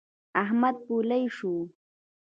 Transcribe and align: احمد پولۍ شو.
احمد 0.43 0.75
پولۍ 0.85 1.23
شو. 1.37 1.53